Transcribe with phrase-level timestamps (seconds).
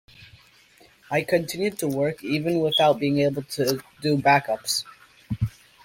[1.11, 4.83] I continued to work even without being able to do backups.